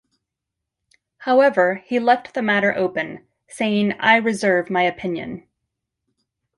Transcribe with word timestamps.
However, 1.19 1.83
he 1.85 1.99
left 1.99 2.33
the 2.33 2.41
matter 2.41 2.73
open, 2.75 3.27
saying 3.47 3.93
I 3.99 4.15
reserve 4.15 4.67
my 4.67 4.81
opinion. 4.81 5.45